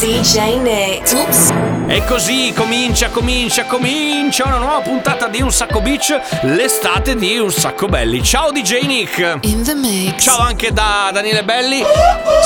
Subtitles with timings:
[0.00, 1.12] DJ Nick.
[1.12, 1.52] Oops.
[1.88, 7.50] E così comincia, comincia, comincia una nuova puntata di Un Sacco Beach, l'estate di Un
[7.50, 8.22] Sacco Belli.
[8.22, 9.38] Ciao DJ Nick!
[9.42, 10.22] In the mix.
[10.22, 11.82] Ciao anche da Daniele Belli,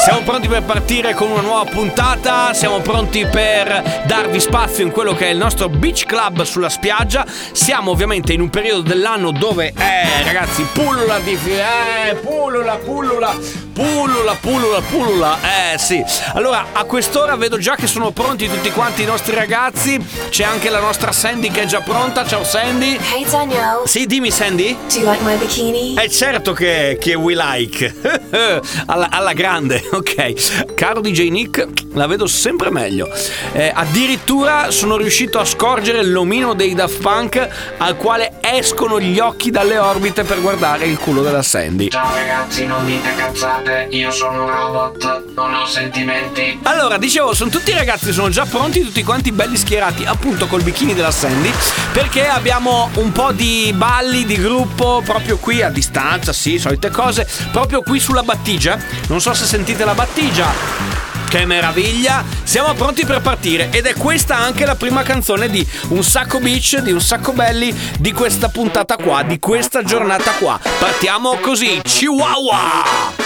[0.02, 5.12] siamo pronti per partire con una nuova puntata, siamo pronti per darvi spazio in quello
[5.14, 9.74] che è il nostro beach club sulla spiaggia, siamo ovviamente in un periodo dell'anno dove,
[9.76, 11.38] eh ragazzi, pullula di...
[11.44, 13.36] eh, pullula, pullula,
[13.72, 15.38] pullula, pullula, pullula,
[15.72, 16.02] eh sì.
[16.34, 19.98] Allora, a quest'ora vedo già che sono pronti tutti quanti i nostri ragazzi,
[20.28, 22.98] c'è anche la nostra Sandy che è già pronta, ciao Sandy.
[23.12, 23.82] Hey Daniel.
[23.84, 24.76] Sì, dimmi Sandy.
[24.92, 25.94] Do you like my bikini?
[25.94, 27.94] È certo che, che we like
[28.86, 30.74] alla, alla grande, ok.
[30.74, 33.08] Caro DJ Nick, la vedo sempre meglio.
[33.52, 39.50] Eh, addirittura sono riuscito a scorgere l'omino dei Daft Punk al quale escono gli occhi
[39.50, 41.88] dalle orbite per guardare il culo della Sandy.
[41.88, 46.58] Ciao ragazzi, non dite cazzate, io sono un robot, non ho sentimenti.
[46.62, 50.62] Allora, dicevo, sono tutti i ragazzi, sono già pronti, tutti quanti belli schierati, appunto col
[50.62, 51.52] bikini della Sandy,
[51.92, 57.28] perché abbiamo un po' di balli di gruppo proprio qui a distanza, sì, solite cose,
[57.50, 58.78] proprio qui sulla battigia.
[59.08, 61.00] Non so se sentite la battigia.
[61.28, 62.22] Che meraviglia!
[62.42, 66.76] Siamo pronti per partire ed è questa anche la prima canzone di Un Sacco Beach,
[66.80, 70.60] di Un Sacco Belli, di questa puntata qua, di questa giornata qua.
[70.78, 73.21] Partiamo così, Chihuahua!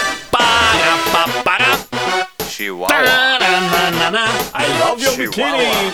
[1.17, 1.73] Para-pa-para.
[2.89, 4.29] Ta-ra-na-na-na.
[4.53, 5.91] I love your bikini!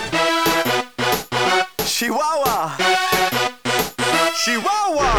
[1.86, 2.74] Chihuahua!
[4.34, 5.10] Chihuahua!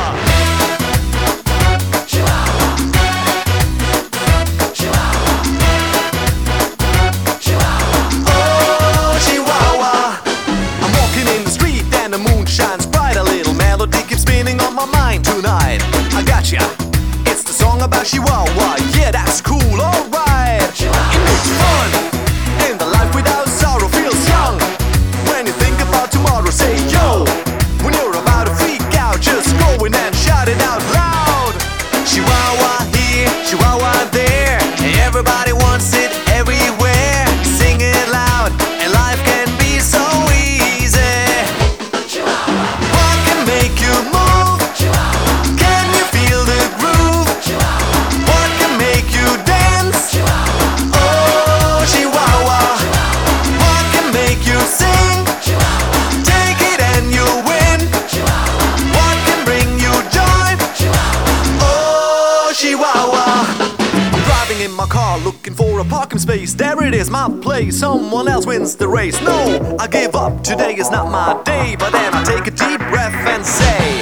[8.27, 10.19] Oh, Chihuahua!
[10.83, 13.15] I'm walking in the street and the moon shines bright.
[13.15, 15.81] A little melody keeps spinning on my mind tonight.
[16.11, 16.82] I gotcha.
[17.83, 18.47] About Chihuahua.
[18.47, 19.59] Oh, oh, yeah, that's cool.
[19.59, 20.12] Alright.
[66.93, 67.79] It is, my place.
[67.79, 69.19] Someone else wins the race.
[69.21, 70.43] No, I give up.
[70.43, 71.75] Today is not my day.
[71.77, 73.92] But then I take a deep breath and say,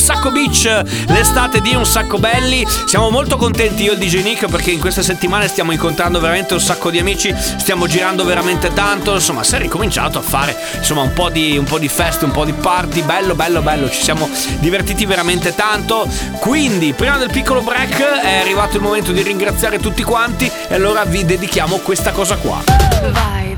[0.00, 2.66] sacco beach, l'estate di un sacco belli.
[2.86, 6.54] Siamo molto contenti io e il DJ Nick perché in queste settimane stiamo incontrando veramente
[6.54, 11.02] un sacco di amici, stiamo girando veramente tanto, insomma si è ricominciato a fare insomma,
[11.02, 14.02] un, po di, un po' di feste, un po' di party, bello bello bello, ci
[14.02, 14.28] siamo
[14.58, 16.08] divertiti veramente tanto.
[16.38, 21.04] Quindi prima del piccolo break è arrivato il momento di ringraziare tutti quanti e allora
[21.04, 22.62] vi dedichiamo questa cosa qua.
[23.10, 23.49] Vai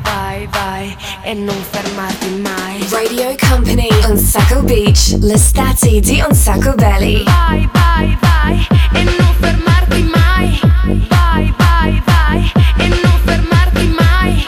[0.53, 2.87] vai e non fermarti mai.
[2.91, 9.35] Radio Company, un sacco beach, l'estate di un sacco belly Vai, vai, vai e non
[9.41, 10.61] fermarti mai.
[11.09, 14.45] Vai, vai, vai e non fermarti mai.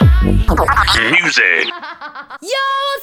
[1.11, 1.67] Music.
[2.41, 2.94] Yo!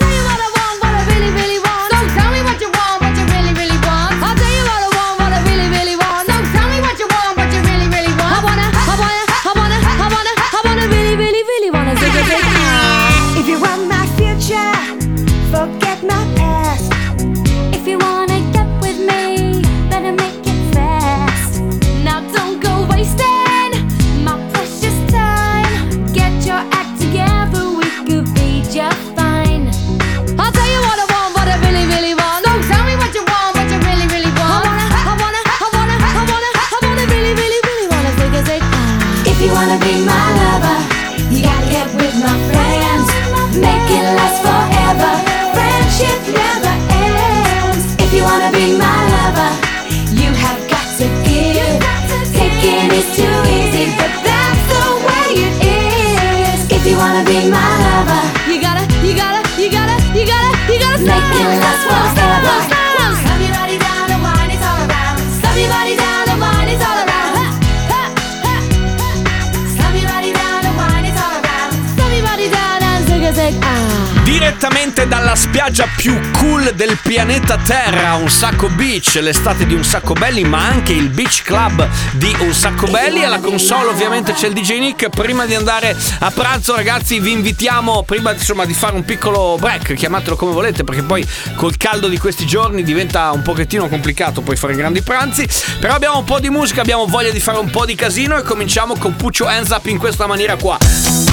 [77.65, 82.35] Terra, Un Sacco Beach, l'estate di Un Sacco Belli, ma anche il Beach Club di
[82.41, 83.23] Un Sacco Belli.
[83.23, 85.09] Alla console ovviamente c'è il DJ Nick.
[85.11, 89.95] Prima di andare a pranzo, ragazzi, vi invitiamo prima insomma di fare un piccolo break,
[89.95, 94.57] chiamatelo come volete, perché poi col caldo di questi giorni diventa un pochettino complicato poi
[94.57, 95.47] fare grandi pranzi.
[95.79, 98.43] Però abbiamo un po' di musica, abbiamo voglia di fare un po' di casino e
[98.43, 101.32] cominciamo con Puccio Hands Up in questa maniera qua.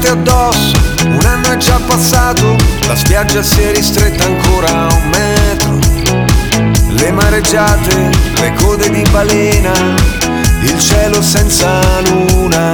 [0.00, 5.10] L'estate addosso, un anno è già passato, la spiaggia si è ristretta ancora a un
[5.10, 5.78] metro.
[6.88, 9.72] Le mareggiate, le code di balena,
[10.62, 12.72] il cielo senza luna.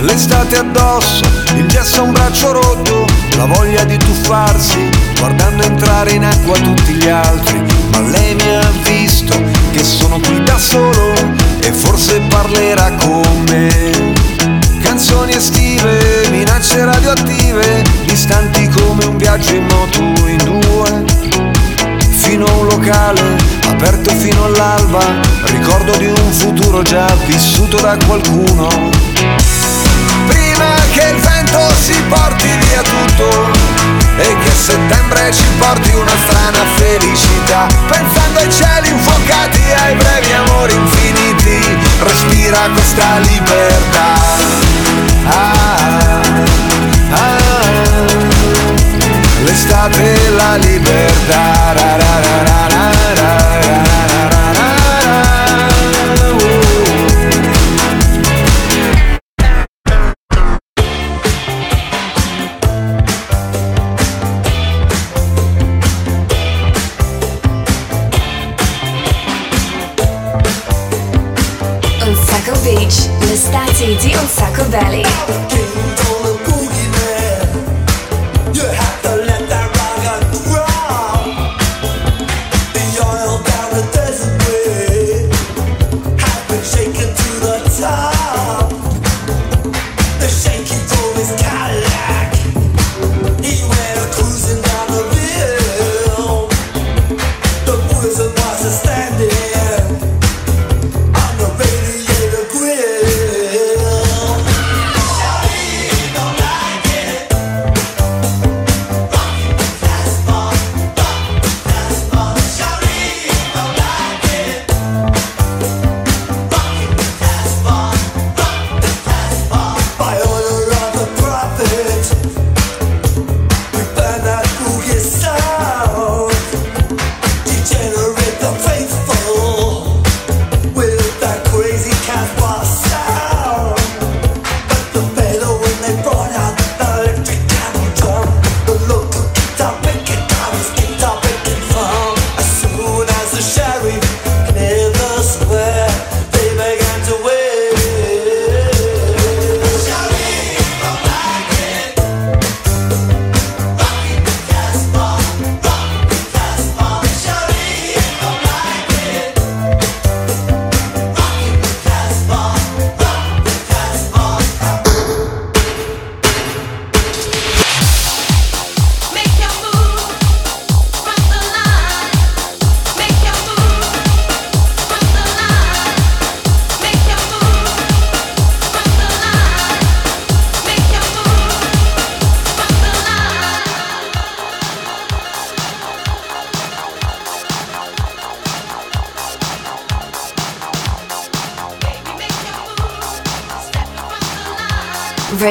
[0.00, 1.24] L'estate addosso,
[1.54, 3.06] il gesso a un braccio rotto,
[3.38, 7.62] la voglia di tuffarsi, guardando entrare in acqua tutti gli altri.
[7.92, 9.40] Ma lei mi ha visto
[9.72, 11.14] che sono qui da solo
[11.60, 14.51] e forse parlerà con me.
[14.92, 21.04] Canzoni estive, minacce radioattive, distanti come un viaggio in moto in due.
[22.10, 25.02] Fino a un locale, aperto fino all'alba,
[25.44, 28.68] ricordo di un futuro già vissuto da qualcuno.
[30.26, 33.81] Prima che il vento si porti via tutto
[34.16, 40.74] e che settembre ci porti una strana felicità, pensando ai cieli infuocati, ai brevi amori
[40.74, 44.14] infiniti, respira questa libertà.
[45.24, 46.20] Ah,
[47.10, 47.60] ah,
[49.44, 51.72] l'estate e la libertà.
[51.72, 52.81] ra, ra, ra,
[73.52, 75.51] Stati di un sacco belli.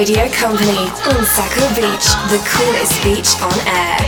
[0.01, 4.00] Radio Company, Un Sacco Beach, the coolest beach on air.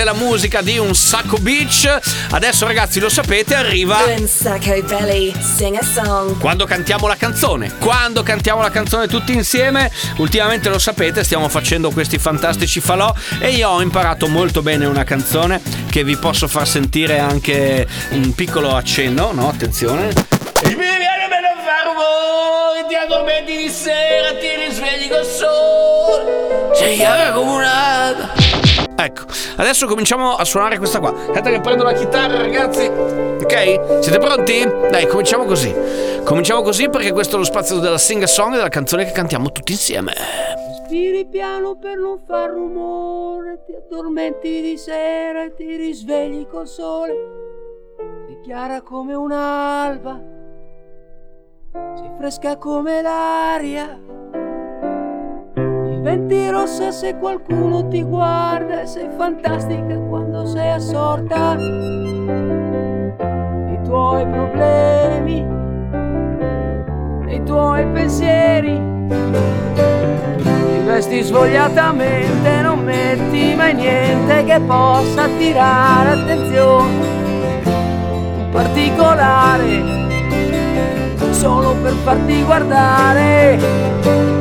[0.00, 1.98] Dell'estate, la musica di un sacco beach.
[2.30, 3.98] Adesso ragazzi lo sapete, arriva
[4.82, 5.32] belly,
[6.38, 7.72] quando cantiamo la canzone.
[7.78, 13.50] Quando cantiamo la canzone tutti insieme, ultimamente lo sapete, stiamo facendo questi fantastici falò e
[13.50, 18.74] io ho imparato molto bene una canzone che vi posso far sentire anche un piccolo
[18.74, 19.48] accenno, no?
[19.48, 20.12] Attenzione.
[20.64, 21.00] Mi viene
[22.88, 26.74] ti addormenti di sera, ti risvegli col sole.
[26.74, 28.39] Sei chiara come un'alba.
[29.02, 29.22] Ecco,
[29.56, 31.10] adesso cominciamo a suonare questa qua.
[31.10, 32.84] Aspetta che prendo la chitarra, ragazzi.
[32.86, 34.02] Ok?
[34.02, 34.62] Siete pronti?
[34.90, 35.74] Dai, cominciamo così.
[36.22, 39.50] Cominciamo così perché questo è lo spazio della sing song e della canzone che cantiamo
[39.52, 40.12] tutti insieme.
[40.68, 47.14] Respiri piano per non far rumore, ti addormenti di sera e ti risvegli col sole.
[48.26, 50.20] Sei chiara come un'alba,
[51.72, 54.09] sei fresca come l'aria.
[56.00, 61.58] Diventi rossa se qualcuno ti guarda e sei fantastica quando sei assorta.
[61.58, 63.12] I
[63.84, 65.46] tuoi problemi,
[67.28, 68.80] i tuoi pensieri.
[70.38, 77.08] Ti vesti svogliatamente, non metti mai niente che possa attirare attenzione.
[78.50, 79.82] Particolare,
[81.32, 84.39] solo per farti guardare.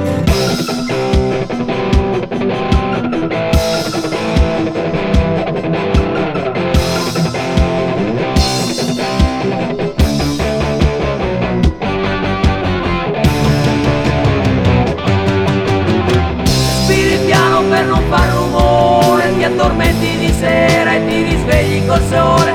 [19.49, 22.53] Addormenti di sera e ti risvegli col sole.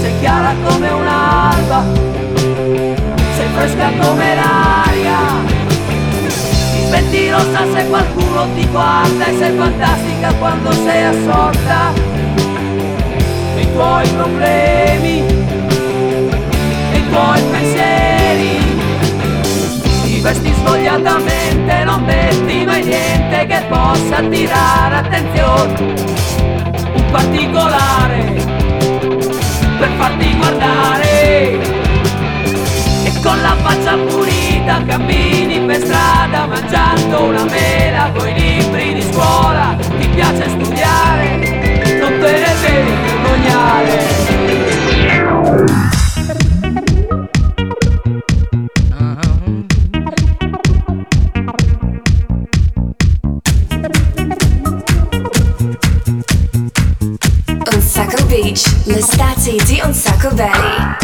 [0.00, 1.84] Sei chiara come un'alba,
[3.36, 5.18] sei fresca come l'aria.
[6.72, 11.92] Ti senti rossa se qualcuno ti guarda e sei fantastica quando sei assorta.
[13.56, 15.24] I tuoi problemi,
[16.92, 17.63] i tuoi pensieri.
[24.14, 25.74] Possa attirare attenzione.
[26.94, 28.32] Un particolare
[29.78, 31.82] per farti guardare.
[33.04, 39.76] E con la faccia pulita cammini per strada mangiando una mela coi libri di scuola.
[39.98, 41.38] Ti piace studiare,
[42.00, 44.02] non te ne devi vergognare.
[60.32, 61.03] Di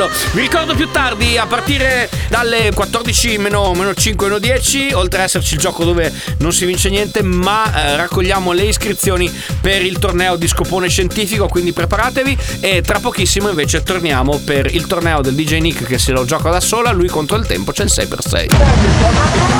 [0.00, 0.10] bello.
[0.32, 5.26] Vi ricordo più tardi, a partire dalle 14 meno, meno 5 meno 10, oltre ad
[5.26, 9.98] esserci il gioco dove non si vince niente, ma eh, raccogliamo le iscrizioni per il
[9.98, 15.34] torneo di scopone scientifico, quindi preparatevi e tra pochissimo invece torniamo per il torneo del
[15.34, 19.59] DJ Nick che se lo gioca da sola, lui contro il tempo c'è il 6x6.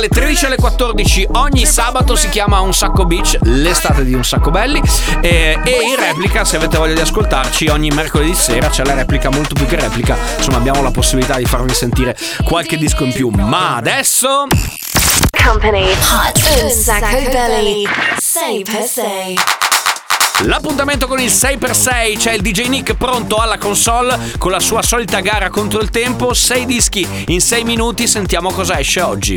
[0.00, 4.50] dalle 13 alle 14 ogni sabato si chiama Un Sacco Beach, l'estate di Un Sacco
[4.50, 4.80] Belli.
[5.20, 9.28] E, e in replica se avete voglia di ascoltarci ogni mercoledì sera c'è la replica
[9.28, 13.28] molto più che replica, insomma abbiamo la possibilità di farvi sentire qualche disco in più,
[13.28, 14.46] ma adesso...
[15.44, 15.90] Company.
[15.90, 16.62] Hot.
[16.62, 17.86] Un Sacco Belli.
[18.16, 19.38] 6 per 6
[20.44, 25.20] L'appuntamento con il 6x6 c'è il DJ Nick pronto alla console con la sua solita
[25.20, 29.36] gara contro il tempo, 6 dischi in 6 minuti, sentiamo cosa esce oggi.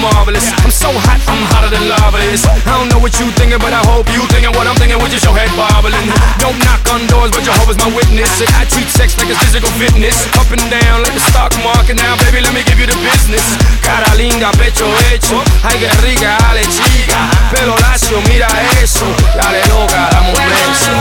[0.00, 0.52] marvelous.
[0.62, 2.44] I'm so hot, I'm hotter than lava is.
[2.46, 5.12] I don't know what you thinking, but I hope you thinking what I'm thinking with
[5.12, 6.08] your head bobbling.
[6.42, 8.40] Don't knock on doors, but Jehovah's my witness.
[8.40, 10.26] And I treat sex like it's physical fitness.
[10.36, 13.44] Up and down like the stock market now, baby, let me give you the business.
[13.80, 15.40] Cara linda, pecho hecho.
[15.64, 17.20] Ay, que rica, ale chica.
[17.52, 18.48] Pero lacio, mira
[18.82, 19.06] eso.
[19.36, 20.94] Dale loca, dame un beso.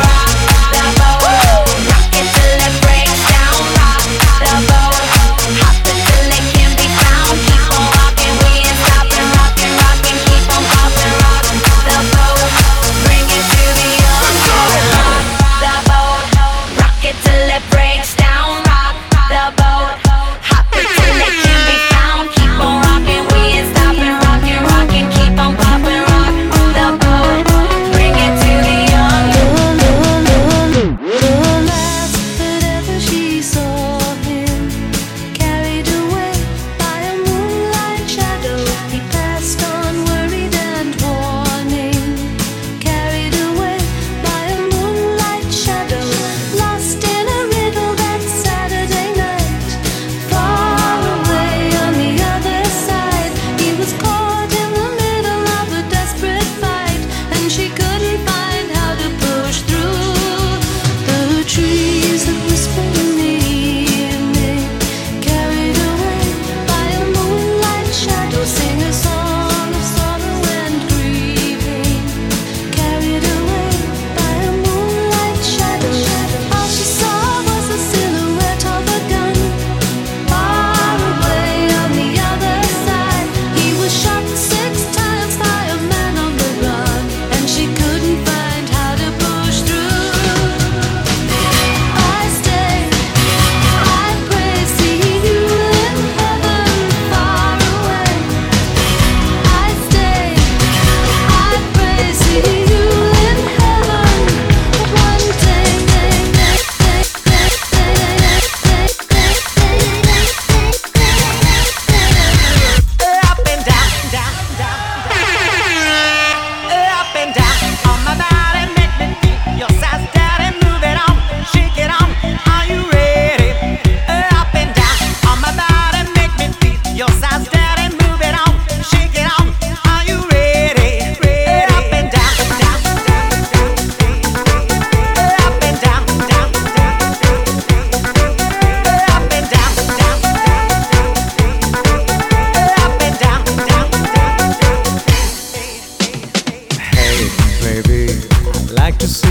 [148.93, 149.25] Se.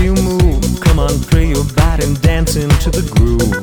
[1.75, 3.55] body and dancing to the groove.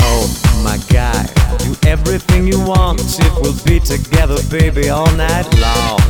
[0.00, 0.26] Oh
[0.62, 1.24] my God,
[1.58, 6.00] do everything you want if we'll be together, baby, all night long.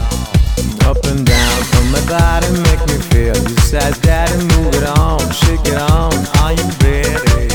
[0.90, 5.20] Up and down from my body, make me feel you size daddy, move it on,
[5.30, 7.54] shake it on, are you ready?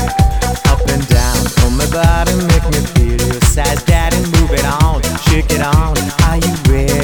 [0.72, 5.02] Up and down from my body, make me feel you size daddy, move it on,
[5.28, 6.97] shake it on, are you ready?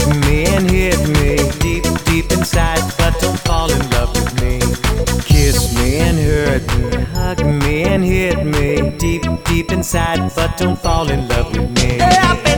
[0.00, 4.58] Hug me and hit me deep, deep inside, but don't fall in love with me.
[5.22, 10.78] Kiss me and hurt me, hug me and hit me deep, deep inside, but don't
[10.78, 12.49] fall in love with me.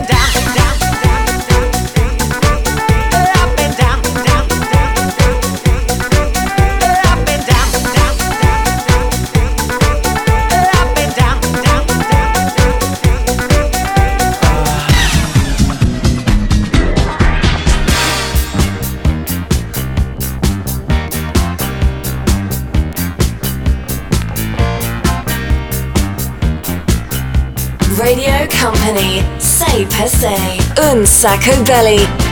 [31.23, 32.22] Sacco Belly.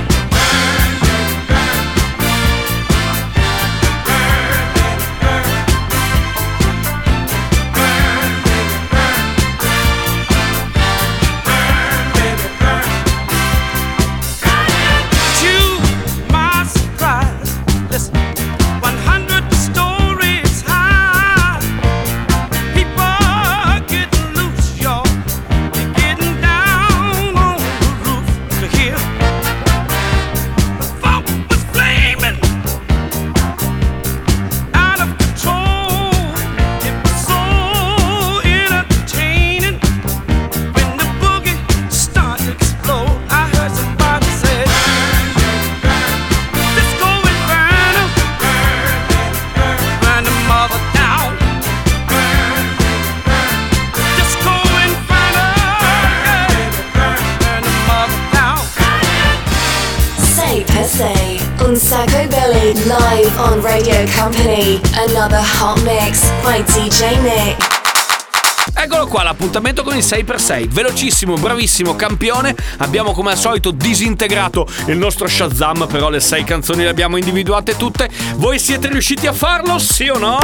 [69.41, 70.67] L'appuntamento con il 6x6.
[70.67, 72.55] Velocissimo, bravissimo, campione.
[72.77, 77.75] Abbiamo come al solito disintegrato il nostro Shazam, però le 6 canzoni le abbiamo individuate
[77.75, 78.07] tutte.
[78.35, 80.37] Voi siete riusciti a farlo, sì o no?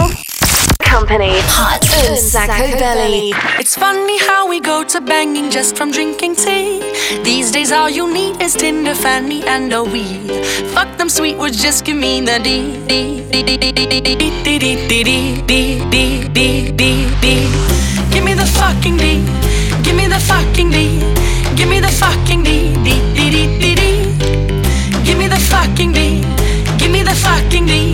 [0.91, 1.85] Company, hot
[2.15, 3.29] Sacco Belly.
[3.59, 6.81] It's funny how we go to banging just from drinking tea.
[7.21, 10.43] These days, all you need is Tinder, Fanny, and a weed.
[10.73, 14.15] Fuck them sweet words, just give me the D D D D D D D
[14.15, 17.86] D D D D D D D D D.
[18.17, 19.23] Give me the fucking D.
[19.83, 20.99] Give me the fucking D.
[21.55, 23.81] Give me the fucking D D D D D D.
[25.05, 26.23] Give me the fucking D.
[26.79, 27.86] Give me the fucking D.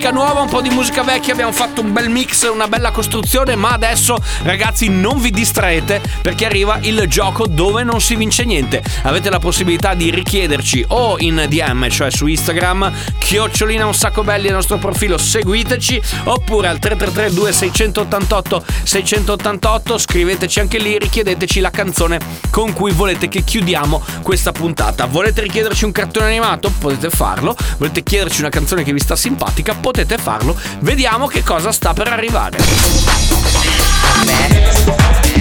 [0.00, 3.54] musica nuova, un po' di musica vecchia, abbiamo fatto un bel mix, una bella costruzione,
[3.54, 8.82] ma adesso ragazzi non vi distraete perché arriva il gioco dove non si vince niente.
[9.02, 14.48] Avete la possibilità di richiederci o in DM, cioè su Instagram, chiocciolina un sacco belli
[14.48, 22.18] al nostro profilo, seguiteci, oppure al 333 2688 688, scriveteci anche lì, richiedeteci la canzone
[22.48, 25.04] con cui volete che chiudiamo questa puntata.
[25.04, 26.72] Volete richiederci un cartone animato?
[26.78, 27.54] Potete farlo.
[27.76, 29.74] Volete chiederci una canzone che vi sta simpatica?
[29.74, 30.56] Potete farlo.
[30.80, 32.58] Vediamo che cosa sta per arrivare.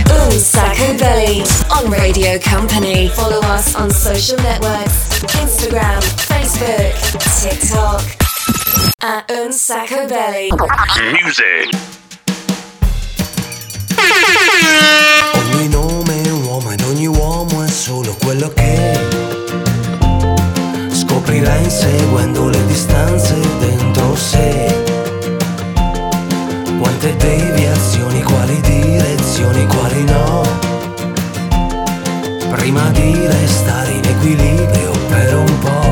[0.10, 3.10] Un Sacco Belly on Radio Company.
[3.10, 6.94] Follow us on social networks Instagram, Facebook,
[7.42, 8.02] TikTok.
[9.02, 10.50] At Un Sacco Belly.
[11.22, 11.70] Music.
[15.34, 19.29] Ogni nome è un uomo ed ogni uomo è solo quello che
[21.30, 24.84] scoprirà inseguendo le distanze dentro sé.
[26.80, 30.42] Quante deviazioni, quali direzioni, quali no.
[32.50, 35.89] Prima di restare in equilibrio per un po'.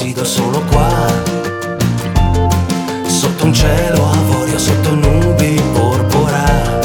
[0.00, 0.88] Desaparecido solo qua.
[3.06, 6.78] Sotto un cielo avorio, sotto nubi porpora.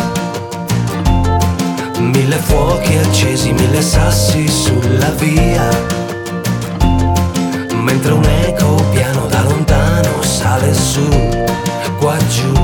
[2.00, 5.68] Mille fuochi accesi, mille sassi sulla via.
[7.74, 11.08] Mentre un eco piano da lontano sale su,
[11.98, 12.55] qua giù.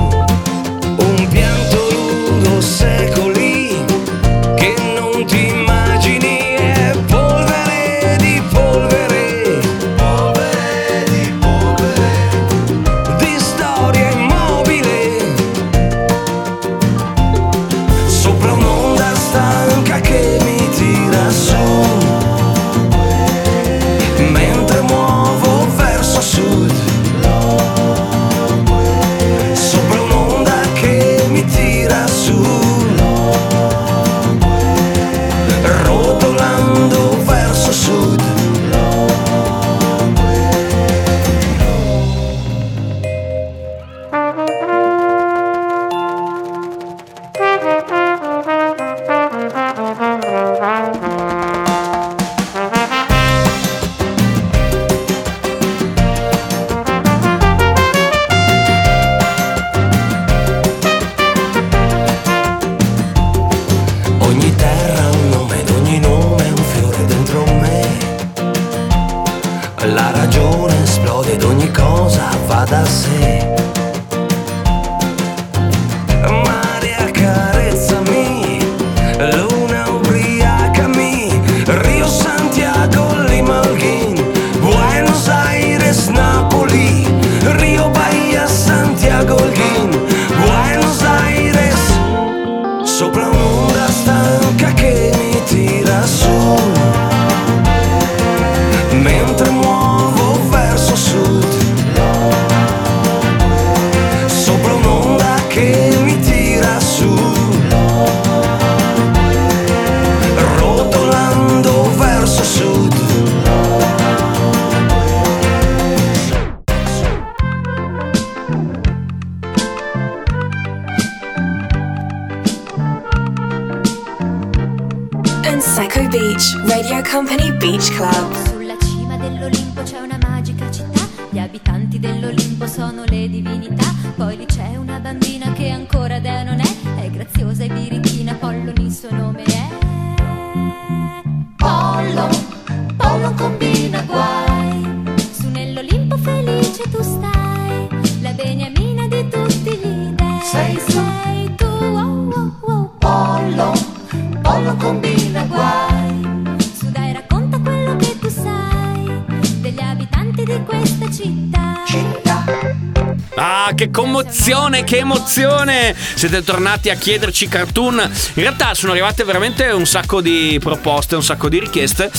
[163.34, 165.96] Ah, che commozione, che emozione!
[166.14, 167.98] Siete tornati a chiederci cartoon.
[168.34, 172.10] In realtà sono arrivate veramente un sacco di proposte, un sacco di richieste.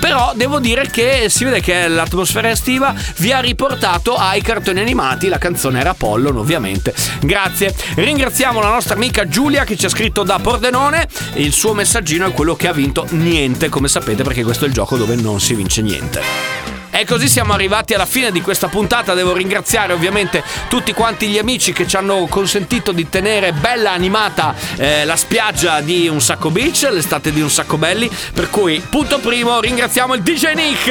[0.00, 5.28] Però devo dire che si vede che l'atmosfera estiva vi ha riportato ai cartoni animati.
[5.28, 6.92] La canzone era Apollon, ovviamente.
[7.20, 7.72] Grazie.
[7.94, 11.06] Ringraziamo la nostra amica Giulia che ci ha scritto da Pordenone.
[11.34, 14.74] Il suo messaggino è quello che ha vinto niente, come sapete, perché questo è il
[14.74, 16.55] gioco dove non si vince niente.
[16.98, 19.12] E così siamo arrivati alla fine di questa puntata.
[19.12, 24.54] Devo ringraziare ovviamente tutti quanti gli amici che ci hanno consentito di tenere bella animata
[24.78, 28.10] eh, la spiaggia di Un Sacco Beach, l'estate di Un Sacco Belli.
[28.32, 30.86] Per cui, punto primo, ringraziamo il DJ Nick.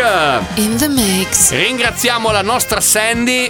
[0.56, 1.50] In the mix.
[1.50, 3.48] Ringraziamo la nostra Sandy.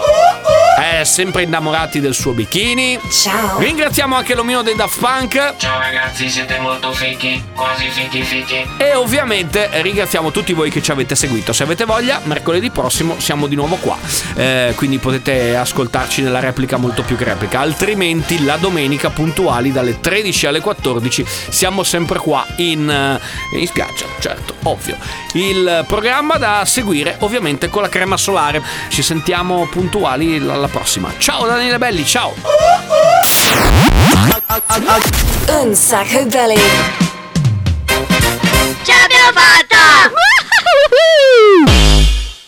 [0.80, 2.98] Eh, sempre innamorati del suo bikini.
[3.12, 3.60] Ciao.
[3.60, 5.56] Ringraziamo anche l'omino dei Daft Punk.
[5.58, 8.66] Ciao ragazzi, siete molto fichi, quasi fichi fichi.
[8.78, 11.52] E ovviamente ringraziamo tutti voi che ci avete seguito.
[11.52, 13.98] Se avete voglia, mercoledì prossimo siamo di nuovo qua.
[14.36, 17.60] Eh, quindi potete ascoltarci nella replica molto più che replica.
[17.60, 24.06] Altrimenti la domenica puntuali dalle 13 alle 14 siamo sempre qua in, eh, in spiaggia,
[24.20, 24.98] certo, ovvio.
[25.34, 28.62] Il programma da seguire ovviamente con la crema solare.
[28.90, 31.12] Ci sentiamo puntuali alla prossima.
[31.18, 32.34] Ciao Daniele Belli, ciao!
[35.48, 36.60] Un sacco belly.
[38.84, 40.14] Ce l'abbiamo fatta!